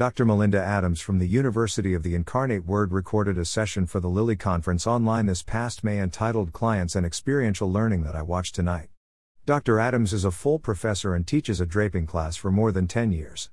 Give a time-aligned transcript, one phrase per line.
[0.00, 0.24] Dr.
[0.24, 4.34] Melinda Adams from the University of the Incarnate Word recorded a session for the Lilly
[4.34, 8.88] Conference online this past May entitled Clients and Experiential Learning that I watched tonight.
[9.44, 9.78] Dr.
[9.78, 13.50] Adams is a full professor and teaches a draping class for more than 10 years.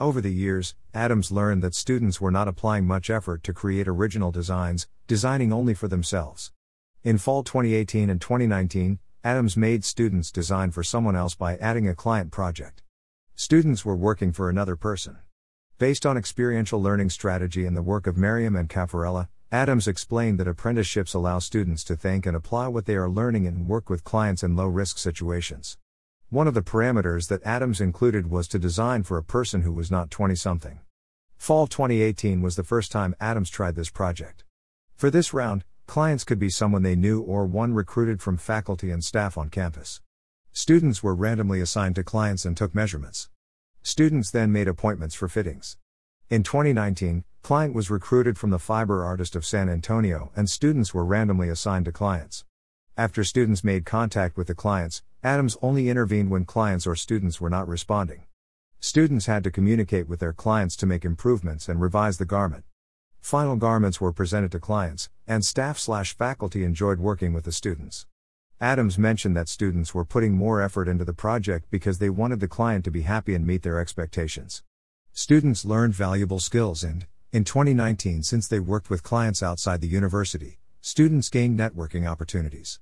[0.00, 4.32] Over the years, Adams learned that students were not applying much effort to create original
[4.32, 6.50] designs, designing only for themselves.
[7.04, 11.94] In fall 2018 and 2019, Adams made students design for someone else by adding a
[11.94, 12.82] client project.
[13.36, 15.18] Students were working for another person.
[15.84, 20.48] Based on experiential learning strategy and the work of Merriam and Caffarella, Adams explained that
[20.48, 24.42] apprenticeships allow students to think and apply what they are learning and work with clients
[24.42, 25.76] in low risk situations.
[26.30, 29.90] One of the parameters that Adams included was to design for a person who was
[29.90, 30.80] not 20 something.
[31.36, 34.42] Fall 2018 was the first time Adams tried this project.
[34.96, 39.04] For this round, clients could be someone they knew or one recruited from faculty and
[39.04, 40.00] staff on campus.
[40.50, 43.28] Students were randomly assigned to clients and took measurements.
[43.86, 45.76] Students then made appointments for fittings.
[46.30, 51.04] In 2019, client was recruited from the fiber artist of San Antonio and students were
[51.04, 52.46] randomly assigned to clients.
[52.96, 57.50] After students made contact with the clients, Adams only intervened when clients or students were
[57.50, 58.22] not responding.
[58.80, 62.64] Students had to communicate with their clients to make improvements and revise the garment.
[63.20, 68.06] Final garments were presented to clients, and staff slash faculty enjoyed working with the students.
[68.60, 72.46] Adams mentioned that students were putting more effort into the project because they wanted the
[72.46, 74.62] client to be happy and meet their expectations.
[75.12, 80.60] Students learned valuable skills and, in 2019, since they worked with clients outside the university,
[80.80, 82.78] students gained networking opportunities.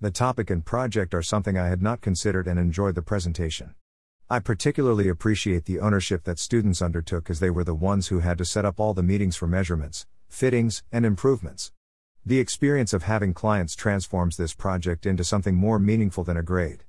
[0.00, 3.76] The topic and project are something I had not considered and enjoyed the presentation.
[4.28, 8.38] I particularly appreciate the ownership that students undertook as they were the ones who had
[8.38, 11.70] to set up all the meetings for measurements, fittings, and improvements.
[12.24, 16.84] The experience of having clients transforms this project into something more meaningful than a grade.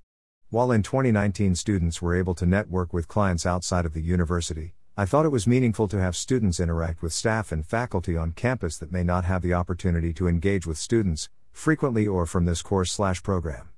[0.52, 5.06] While in 2019 students were able to network with clients outside of the university, I
[5.06, 8.92] thought it was meaningful to have students interact with staff and faculty on campus that
[8.92, 13.24] may not have the opportunity to engage with students, frequently or from this course slash
[13.24, 13.70] program.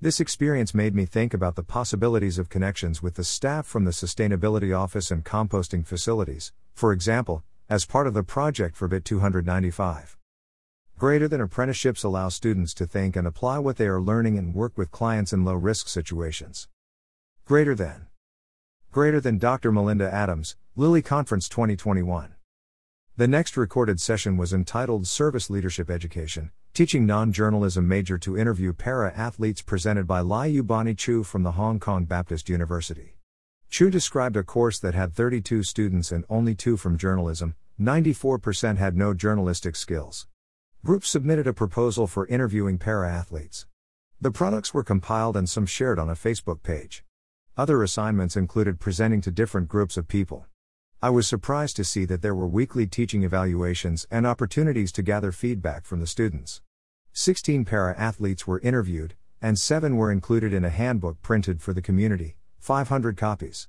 [0.00, 3.92] This experience made me think about the possibilities of connections with the staff from the
[3.92, 10.15] Sustainability Office and composting facilities, for example, as part of the project for BIT 295.
[10.98, 14.78] Greater than apprenticeships allow students to think and apply what they are learning and work
[14.78, 16.68] with clients in low risk situations.
[17.44, 18.06] Greater than.
[18.92, 19.70] Greater than Dr.
[19.70, 22.34] Melinda Adams, Lilly Conference 2021.
[23.14, 28.72] The next recorded session was entitled Service Leadership Education, Teaching Non Journalism Major to Interview
[28.72, 33.18] Para Athletes, presented by Lai Yubani Chu from the Hong Kong Baptist University.
[33.68, 38.96] Chu described a course that had 32 students and only two from journalism, 94% had
[38.96, 40.26] no journalistic skills.
[40.86, 43.66] Groups submitted a proposal for interviewing para athletes.
[44.20, 47.02] The products were compiled and some shared on a Facebook page.
[47.56, 50.46] Other assignments included presenting to different groups of people.
[51.02, 55.32] I was surprised to see that there were weekly teaching evaluations and opportunities to gather
[55.32, 56.62] feedback from the students.
[57.14, 61.82] 16 para athletes were interviewed, and 7 were included in a handbook printed for the
[61.82, 63.66] community, 500 copies.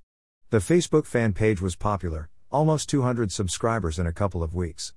[0.52, 4.94] The Facebook fan page was popular, almost 200 subscribers in a couple of weeks.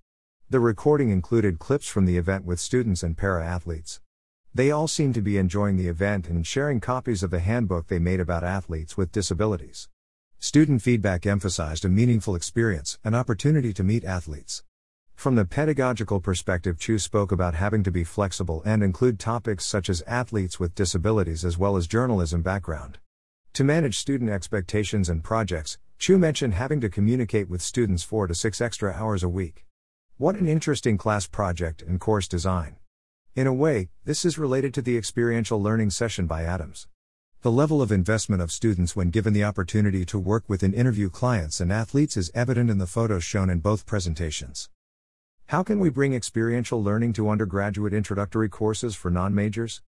[0.52, 4.00] The recording included clips from the event with students and para athletes.
[4.52, 8.00] They all seemed to be enjoying the event and sharing copies of the handbook they
[8.00, 9.88] made about athletes with disabilities.
[10.40, 14.64] Student feedback emphasized a meaningful experience, an opportunity to meet athletes.
[15.14, 19.88] From the pedagogical perspective, Chu spoke about having to be flexible and include topics such
[19.88, 22.98] as athletes with disabilities as well as journalism background.
[23.52, 28.34] To manage student expectations and projects, Chu mentioned having to communicate with students 4 to
[28.34, 29.64] 6 extra hours a week.
[30.20, 32.76] What an interesting class project and course design.
[33.34, 36.88] In a way, this is related to the experiential learning session by Adams.
[37.40, 41.08] The level of investment of students when given the opportunity to work with and interview
[41.08, 44.68] clients and athletes is evident in the photos shown in both presentations.
[45.46, 49.80] How can we bring experiential learning to undergraduate introductory courses for non majors?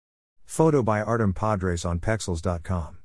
[0.47, 3.02] Photo by Artem Podrez on Pexels.com.